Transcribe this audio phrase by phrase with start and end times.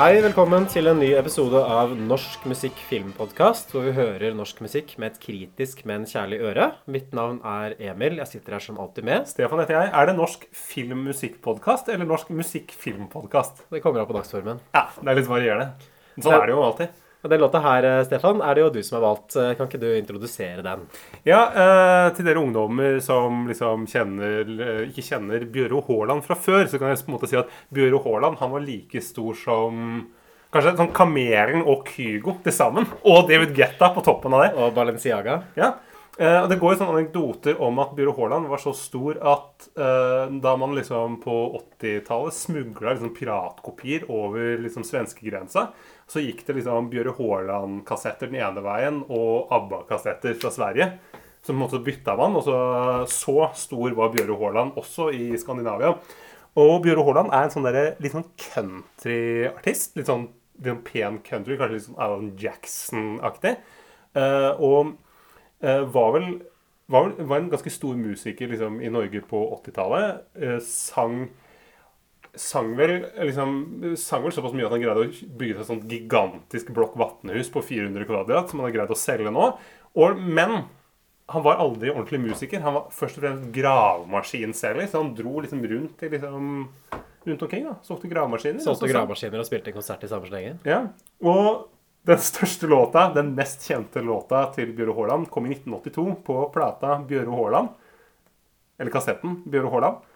[0.00, 4.94] Hei, velkommen til en ny episode av Norsk musikk filmpodkast, hvor vi hører norsk musikk
[4.96, 6.70] med et kritisk, men kjærlig øre.
[6.88, 8.16] Mitt navn er Emil.
[8.22, 9.28] Jeg sitter her som alltid med.
[9.28, 9.90] Stefan heter jeg.
[9.92, 13.66] Er det norsk filmmusikkpodkast eller norsk musikkfilmpodkast?
[13.68, 14.64] Det kommer opp på dagsformen.
[14.72, 15.92] Ja, det er litt varierende.
[16.16, 16.96] Sånn er det jo alltid.
[17.22, 19.36] Og Den låta her, eh, Stefan, er det jo du som har valgt.
[19.36, 20.86] Eh, Kan ikke du introdusere den?
[21.24, 26.78] Ja, eh, til dere ungdommer som liksom kjenner, ikke kjenner Bjøro Haaland fra før, så
[26.78, 30.08] kan jeg på en måte si at Bjøro Haaland han var like stor som
[30.50, 32.84] Kanskje sånn Kamelen og Kygo til sammen.
[33.06, 34.48] Og David Guetta på toppen av det.
[34.58, 35.44] Og Balenciaga.
[35.54, 35.74] Ja.
[36.18, 39.68] Eh, og Det går jo sånne anekdoter om at Bjøro Haaland var så stor at
[39.78, 41.36] eh, da man liksom på
[41.80, 45.68] 80-tallet smugla liksom piratkopier over liksom svenskegrensa,
[46.10, 50.88] så gikk det liksom Bjøre Haaland-kassetter den ene veien og ABBA-kassetter fra Sverige.
[51.40, 52.56] Så på en måte bytta man, og så,
[53.08, 55.94] så stor var Bjøre Haaland også i Skandinavia.
[56.58, 59.94] Og Bjøre Haaland er en sånn der, litt sånn countryartist.
[60.00, 60.26] Litt sånn,
[60.58, 63.54] litt sånn pen country, kanskje litt sånn Alan Jackson-aktig.
[64.18, 64.96] Uh, og
[65.62, 66.32] uh, var vel
[66.90, 70.26] var, var en ganske stor musiker liksom, i Norge på 80-tallet.
[70.42, 71.28] Uh, sang
[72.40, 73.54] sang vel, liksom,
[74.00, 77.50] sang vel såpass mye at han greide å bygge seg et sånt gigantisk blokk vatnehus
[77.52, 79.50] på 400 kvadrat, som han har greid å selge nå.
[80.00, 80.62] Og, men
[81.30, 82.62] han var aldri ordentlig musiker.
[82.64, 84.88] Han var først og fremst gravemaskinselger.
[84.90, 86.48] Så han dro liksom rundt, i liksom,
[87.26, 87.68] rundt omkring.
[87.68, 88.62] da, Solgte gravemaskiner.
[88.64, 90.58] Solgte gravemaskiner og spilte konsert i samme slengen.
[90.66, 90.80] ja,
[91.22, 91.68] og
[92.08, 96.96] den største låta, den mest kjente låta til Bjøro Haaland, kom i 1982 på plata
[97.06, 97.74] Bjøro Haaland.
[98.80, 100.06] Eller kassetten Bjøro Haaland.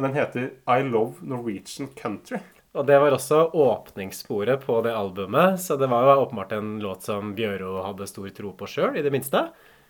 [0.00, 2.38] Og den heter I Love Norwegian Country.
[2.72, 7.04] Og det var også åpningssporet på det albumet, så det var jo åpenbart en låt
[7.04, 9.42] som Bjøro hadde stor tro på sjøl, i det minste.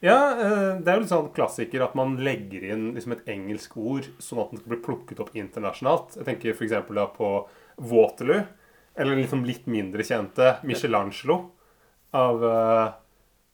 [0.02, 3.76] Ja, eh, det er jo litt sånn klassiker at man legger inn liksom et engelsk
[3.78, 6.18] ord sånn at den skal bli plukket opp internasjonalt.
[6.18, 6.74] Jeg tenker f.eks.
[6.96, 7.30] da på
[7.92, 8.48] Waterloo.
[8.98, 11.38] Eller liksom litt mindre kjente Michelangelo
[12.18, 12.86] av eh,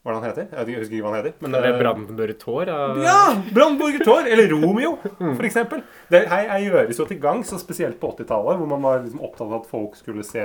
[0.07, 0.47] Hva er det han heter?
[0.71, 1.33] Jeg husker ikke hva han heter.
[1.43, 2.69] Men, det er Brandenburg Tår?
[2.71, 3.17] av- Ja!
[3.57, 4.29] Brandenburger Tår!
[4.31, 5.83] Eller Romeo, for eksempel.
[6.15, 9.49] Det her gjøres jo til gangs, og spesielt på 80-tallet, hvor man var liksom opptatt
[9.51, 10.45] av at folk skulle se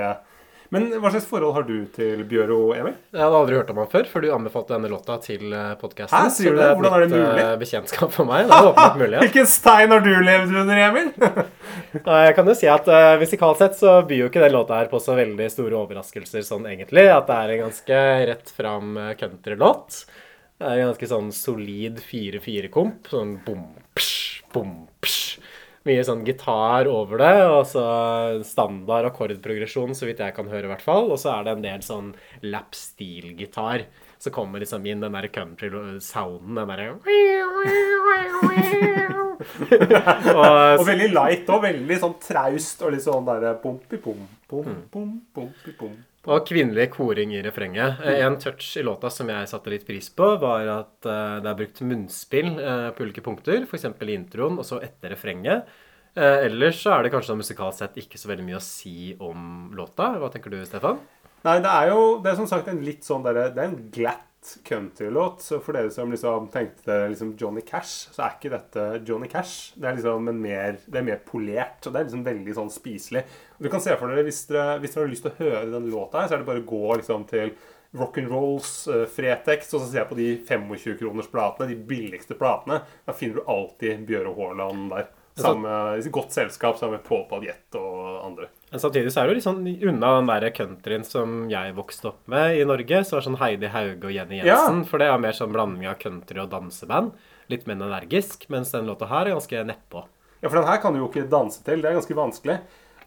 [0.72, 2.94] Men hva slags forhold har du til Bjøro, Emil?
[3.12, 5.52] Jeg hadde aldri hørt om han før, før du anbefalte denne låta til
[5.82, 6.16] podkasten.
[6.16, 6.70] Hæ, sier du det?
[6.78, 7.44] Hvordan er det mulig?
[7.60, 8.46] bekjentskap for meg.
[8.48, 9.12] Det er åpenbart mulig.
[9.18, 9.22] Ja.
[9.26, 11.12] Hvilken stein har du levd under, Emil?
[12.24, 14.90] Jeg kan jo si at uh, Musikalt sett så byr jo ikke den låta her
[14.90, 17.04] på så veldig store overraskelser sånn egentlig.
[17.12, 20.04] At det er en ganske rett fram eh, countrylåt.
[20.56, 23.12] Det er en ganske sånn solid 4-4-komp.
[23.12, 23.66] Sånn bom,
[23.98, 24.74] psj, bom,
[25.04, 25.42] psj.
[25.88, 27.82] Mye sånn gitar over det, og så
[28.46, 31.10] standard akkordprogresjon, så vidt jeg kan høre, i hvert fall.
[31.10, 32.12] Og så er det en del sånn
[32.46, 33.86] lap-stil-gitar.
[34.22, 36.92] Så kommer liksom inn den der country-sounden, den derre
[40.78, 45.96] Og veldig light og veldig sånn traust og litt sånn derre pompi-pom, pom, pom, pompi-pom.
[46.22, 47.98] Og kvinnelig koring i refrenget.
[48.06, 51.50] Eh, En touch i låta som jeg satte litt pris på, var at eh, det
[51.50, 53.88] er brukt munnspill eh, på ulike punkter, f.eks.
[53.90, 55.66] i introen og så etter refrenget.
[56.14, 59.70] Ellers så er det kanskje sånn musikalt sett ikke så veldig mye å si om
[59.72, 60.10] låta.
[60.20, 60.98] Hva tenker du, Stefan?
[61.46, 63.78] Nei, det er jo det er som sagt en litt sånn derre Det er en
[63.94, 64.26] glatt
[64.64, 65.42] countrylåt.
[65.42, 69.74] Så for dere som liksom tenkte liksom Johnny Cash, så er ikke dette Johnny Cash.
[69.76, 73.24] Det er liksom mer, det er mer polert, og det er liksom veldig sånn spiselig.
[73.62, 75.88] Du kan se for dere hvis dere, hvis dere har lyst til å høre den
[75.92, 77.54] låta her, så er det bare å gå liksom til
[77.96, 82.80] rock'n'rolls, uh, Fretex, og så ser jeg på de 25-kronersplatene, de billigste platene.
[83.06, 85.10] Da finner du alltid Bjøre Haaland der.
[85.38, 88.48] Sammen I godt selskap sammen med Paul Paljett og andre.
[88.70, 92.10] Men samtidig så er det jo litt sånn unna den der countryen som jeg vokste
[92.12, 93.00] opp med i Norge.
[93.04, 94.44] Så var det sånn Heidi Hauge og Jenny Ja.
[94.50, 94.84] Jensen.
[94.88, 97.12] For det er mer sånn blanding av country og danseband.
[97.48, 98.48] Litt mer energisk.
[98.52, 100.04] Mens den låta her er ganske nedpå.
[100.42, 101.80] Ja, for den her kan du jo ikke danse til.
[101.80, 102.58] Det er ganske vanskelig.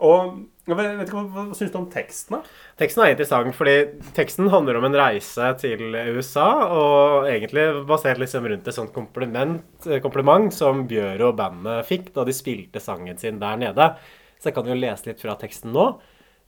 [0.04, 2.36] Og jeg vet ikke, Hva, hva syns du om teksten?
[2.40, 2.56] da?
[2.82, 3.76] Teksten er interessant, fordi
[4.18, 9.62] teksten handler om en reise til USA, og egentlig basert liksom rundt et sånt kompliment,
[9.86, 13.96] eh, som Bjøro og bandet fikk da de spilte sangen sin der nede.
[14.40, 16.00] Så jeg kan jo lese litt fra teksten nå.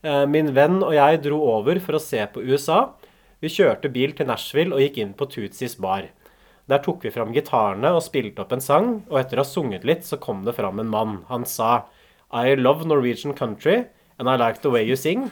[0.04, 2.94] Eh, Min venn og jeg dro over for å se på USA.
[3.40, 6.10] Vi kjørte bil til Nashville og gikk inn på Tutsis bar.
[6.68, 9.86] Der tok vi fram gitarene og spilte opp en sang, og etter å ha sunget
[9.88, 11.14] litt, så kom det fram en mann.
[11.30, 11.86] Han sa
[12.30, 13.86] I love Norwegian country,
[14.20, 15.32] and I like the way you sing.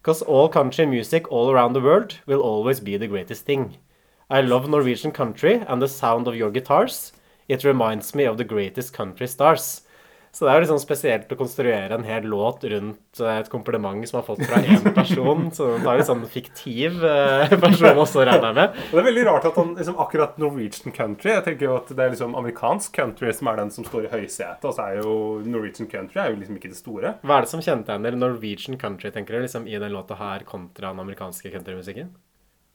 [0.00, 3.78] Because all country music all around the world will always be the greatest thing.
[4.30, 7.12] I love Norwegian country and the sound of your guitars.
[7.48, 9.82] It reminds me of the greatest country stars.
[10.36, 14.04] Så det er jo liksom spesielt å konstruere en hel låt rundt eh, et kompliment
[14.04, 15.46] som har fått fra én person.
[15.56, 18.76] Så det er jo sånn fiktiv eh, person også, regner jeg med.
[18.90, 21.88] Og det er veldig rart at han liksom akkurat Norwegian country Jeg tenker jo at
[21.88, 25.00] det er liksom amerikansk country som er den som står i høysetet, og så er
[25.00, 25.16] jo
[25.48, 27.16] Norwegian country er jo liksom ikke det store.
[27.24, 30.92] Hva er det som kjennetegner Norwegian country, tenker du, liksom i den låta her kontra
[30.92, 32.12] den amerikanske countrymusikken?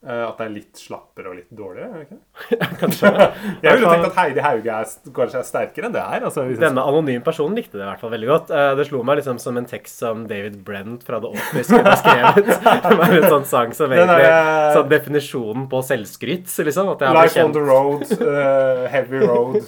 [0.02, 1.86] Eh, At det er litt slappere og litt dårligere.
[1.86, 2.68] er det ikke det?
[2.80, 3.10] Kanskje.
[3.62, 6.24] Jeg ville tenkt at Heidi Hauge er, kanskje er sterkere enn det her.
[6.26, 8.50] Altså, Denne anonyme personen likte det i hvert fall veldig godt.
[8.50, 11.94] Eh, Det slo meg liksom som en tekst som David Brent fra The Office kunne
[12.00, 12.50] skrevet.
[12.88, 16.90] Det var en sånn sang som egentlig er- Sånn definisjonen på selvskryt, liksom.
[16.96, 19.60] At jeg hadde Life on the road, uh, heavy road,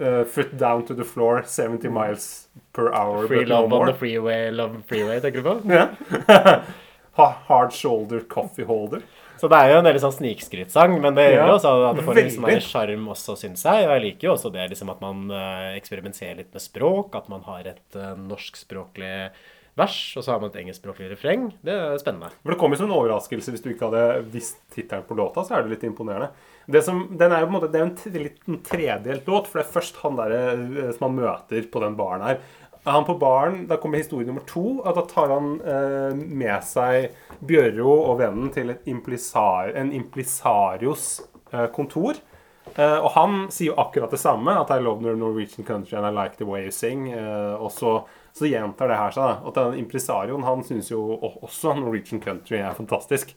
[0.00, 3.28] uh, foot down to the floor, 70 miles per hour.
[3.30, 3.92] Free but no love on more.
[3.92, 5.56] the freeway, love freeway, tenker du på?
[5.70, 6.64] Yeah.
[7.14, 9.02] Hard shoulder coffee holder.
[9.38, 12.06] Så det er jo en veldig sånn snikskrytsang, men det gjør jo også at det
[12.06, 13.86] får en sånn sjarm også, syns jeg.
[13.86, 17.30] Og jeg liker jo også det liksom at man eh, eksperimenterer litt med språk, at
[17.30, 19.12] man har et uh, norskspråklig
[19.78, 21.48] vers, og så har man et engelskspråklig refreng.
[21.64, 22.32] Det er spennende.
[22.42, 25.44] For Det kom jo som en overraskelse hvis du ikke hadde visst tittelen på låta.
[25.46, 26.32] så er det litt imponerende.
[26.66, 29.30] Det, som, den er jo på en måte, det er jo en litt en tredelt
[29.30, 32.42] låt, for det er først han der, eh, som han møter på den baren her.
[32.84, 34.82] Han på baren, Da kommer historie nummer to.
[34.84, 37.10] at Da tar han eh, med seg
[37.40, 41.20] Bjørro og vennen til implisar, en implisarios
[41.52, 42.18] eh, kontor.
[42.74, 46.06] Eh, og han sier jo akkurat det samme, at I love the Norwegian country and
[46.06, 47.08] I like the way you sing.
[47.12, 48.02] Eh, og så,
[48.32, 49.24] så gjentar det her seg.
[49.24, 51.02] da, At den implisarioen han syns jo
[51.42, 53.34] også Norwegian country er fantastisk.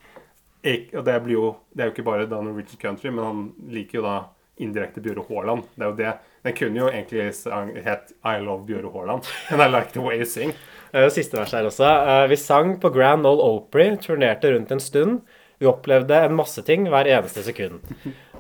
[0.62, 3.42] Og det, blir jo, det er jo ikke bare da Norwegian country, men han
[3.74, 4.18] liker jo da
[4.62, 5.66] indirekte Bjøre Haaland.
[5.76, 6.14] Det er jo det.
[6.46, 9.28] Den kunne jo egentlig hett het I love Bjøre Haaland.
[9.52, 10.54] And I like the way you sing.
[10.94, 11.86] Eh, Siste vers her også.
[11.86, 15.22] Eh, Vi sang på Grand Ole Opry, turnerte rundt en stund.
[15.62, 17.84] Vi opplevde en masse ting hver eneste sekund.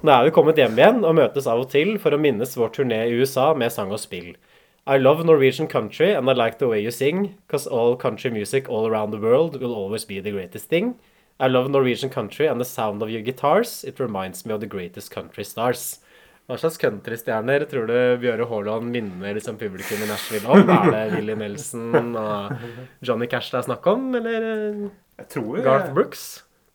[0.01, 2.71] Nå er vi kommet hjem igjen og møtes av og til for å minnes vår
[2.73, 4.31] turné i USA med sang og spill.
[4.89, 8.67] I love Norwegian country and I like the way you sing, cause all country music
[8.67, 10.95] all around the world will always be the greatest thing.
[11.39, 13.83] I love Norwegian country and the sound of your guitars.
[13.83, 15.99] It reminds me of the greatest country stars.
[16.51, 20.67] Hva slags countrystjerner tror du Bjøre Haaland minner liksom publikum i Nashville om?
[20.67, 22.65] Er det Willie Nelson og
[23.07, 24.81] Johnny Cash det er snakk om, eller eh,
[25.21, 26.25] Jeg tror Garth Brooks?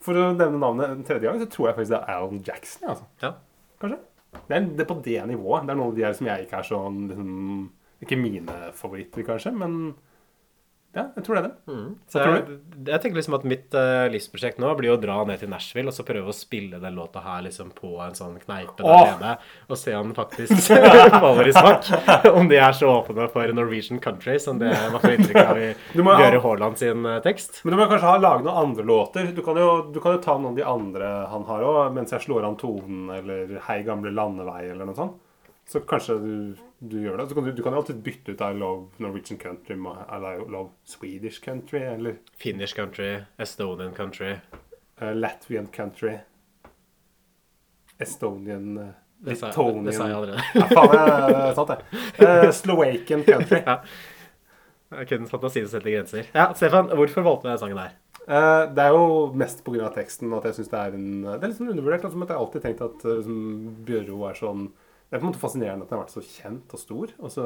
[0.00, 2.88] For å nevne navnet en tredje gang, så tror jeg faktisk det er Alan Jackson.
[2.88, 3.04] Altså.
[3.20, 3.34] Ja.
[3.82, 4.00] Kanskje.
[4.46, 5.68] Det er, det er på det nivået.
[5.68, 7.36] Det er noen av de her som jeg ikke er sånn liksom,
[8.06, 9.76] Ikke mine favoritter, kanskje, men
[10.96, 11.74] ja, jeg tror det er det.
[12.08, 15.18] Så Hva tror jeg, jeg tenker liksom at mitt uh, livsprosjekt nå blir å dra
[15.28, 18.38] ned til Nashville og så prøve å spille den låta her liksom på en sånn
[18.40, 19.10] kneipe der Åh!
[19.10, 19.34] nede,
[19.68, 20.70] og se om den faktisk
[21.26, 21.90] faller i smak.
[22.30, 25.68] Om de er så åpne for Norwegian country som det man får inntrykk av i
[25.98, 27.60] Bjøre Haaland sin uh, tekst.
[27.64, 29.28] Men du må kanskje ha lage noen andre låter.
[29.36, 32.16] Du kan jo, du kan jo ta noen av de andre han har òg, mens
[32.16, 35.20] jeg slår an tonen, eller Hei, gamle landevei, eller noe sånt.
[35.68, 36.34] Så kanskje du,
[36.78, 37.28] du gjør det.
[37.28, 40.20] Så kan du, du kan alltid bytte ut I love Norwegian country med I
[40.50, 44.36] love Swedish country, eller Finnish country, Estonian country.
[45.02, 46.18] Uh, Latvian country.
[47.98, 48.88] Estonian eh,
[49.18, 50.42] Det sa, Litonian det sa jeg allerede.
[50.54, 52.02] Ja, faen, det er sant, det.
[52.20, 53.62] Uh, Slovakian country.
[54.86, 56.28] Jeg kunne fantasi som setter grenser.
[56.30, 57.96] Ja, Stefan, hvorfor valgte du den sangen der?
[58.26, 59.88] Uh, det er jo mest pga.
[59.94, 62.04] teksten at jeg syns det er en Det er litt sånn undervurdert.
[62.06, 63.40] Altså, at jeg alltid tenkt at uh, liksom,
[63.88, 64.62] Bjørro er sånn
[65.06, 67.30] Det er på en måte fascinerende at han har vært så kjent og stor, og
[67.30, 67.42] så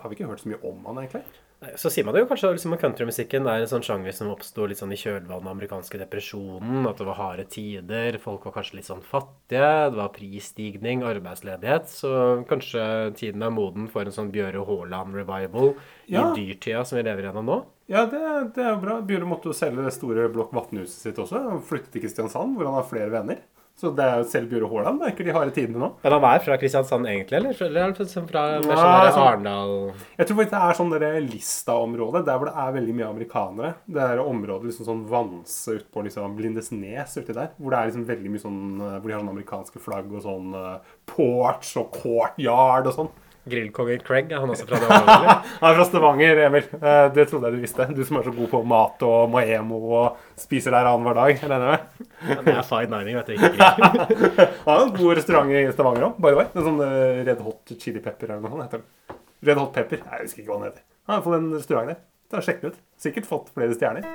[0.00, 1.22] har vi ikke hørt så mye om han egentlig.
[1.62, 4.30] Nei, Så sier man det jo kanskje liksom, at countrymusikken er en sånn sjanger som
[4.32, 6.88] oppsto litt sånn i kjølvannet av den amerikanske depresjonen.
[6.90, 11.86] At det var harde tider, folk var kanskje litt sånn fattige, det var prisstigning, arbeidsledighet.
[11.92, 12.10] Så
[12.50, 12.82] kanskje
[13.20, 15.74] tiden er moden for en sånn Bjøre Haaland-revival
[16.10, 16.32] Ja.
[16.32, 17.60] i dyrtida som vi lever gjennom nå.
[17.92, 18.18] Ja, det,
[18.56, 18.98] det er jo bra.
[19.04, 21.44] Bjøre måtte jo selge det store Blokk Vatnhuset sitt også.
[21.46, 23.42] Han flyttet til Kristiansand, hvor han har flere venner.
[23.82, 25.88] Så det er jo selv Bjørro Haaland merker de harde tidene nå.
[26.04, 27.56] Men han er fra Kristiansand egentlig, eller?
[27.66, 29.72] Eller fra mer Nei, sånn der Arendal
[30.20, 33.72] Jeg tror faktisk det er sånn der Lista-område, der hvor det er veldig mye amerikanere.
[33.90, 38.06] Det er området liksom sånn Vanse utpå liksom Lindesnes uti der, hvor det er liksom
[38.12, 41.90] veldig mye sånn eh, Hvor de har sånn amerikanske flagg og sånn uh, porch og
[41.98, 43.12] courtyard og sånn.
[43.50, 45.30] Grillkongen Craig, er han også fra Stavanger?
[45.62, 46.66] Han er fra Stavanger, Emil.
[46.78, 47.86] Eh, det trodde jeg du visste.
[47.90, 51.42] Du som er så god på mat og Maemo og spiser der annenhver dag.
[51.42, 52.06] Er du med?
[52.46, 53.34] Det er fine dining, vet du.
[53.34, 53.70] Ikke.
[54.66, 56.50] Han har en god restaurant i Stavanger òg, by the way.
[56.54, 59.18] En sånn eh, Red Hot Chili Pepper eller noe sånt.
[59.42, 60.04] Red Hot Pepper.
[60.06, 60.86] Jeg husker ikke hva den heter.
[61.10, 62.00] Han har fått en restaurant der.
[62.30, 62.78] Ta Sjekk den ut.
[63.02, 64.06] Sikkert fått flere stjerner.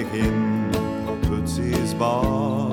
[0.00, 0.72] Gikk inn
[1.06, 2.72] på Tootsies bar.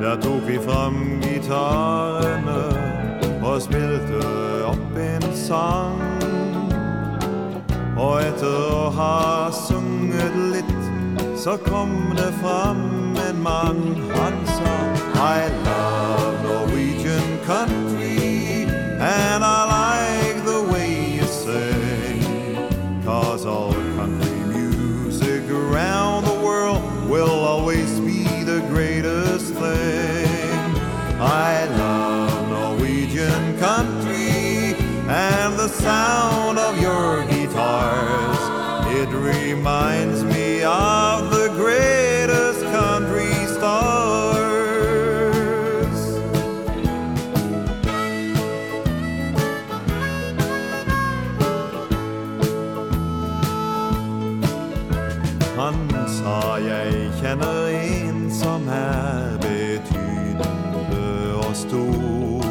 [0.00, 2.62] Der tok vi fram gitarene
[3.42, 4.22] og spilte
[4.64, 6.00] opp en sang.
[8.00, 10.88] Og etter å ha sunget litt,
[11.36, 13.84] så kom det fram en mann.
[14.16, 14.72] Han sa
[15.20, 18.64] I love Norwegian country,
[18.98, 19.71] and I
[55.72, 62.42] Han sa jeg kjenner en som er betydende og stor.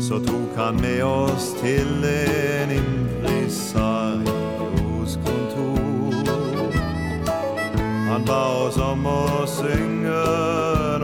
[0.00, 6.12] Så tok han med oss til en impresarios kontor.
[8.08, 10.97] Han ba oss om å synge